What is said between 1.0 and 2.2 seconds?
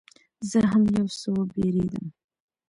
څه وبېرېدم.